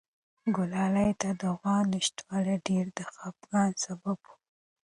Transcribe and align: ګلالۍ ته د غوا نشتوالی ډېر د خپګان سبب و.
ګلالۍ 0.55 1.11
ته 1.21 1.29
د 1.41 1.43
غوا 1.57 1.77
نشتوالی 1.91 2.55
ډېر 2.67 2.85
د 2.97 2.99
خپګان 3.13 3.69
سبب 3.83 4.17
و. 4.23 4.27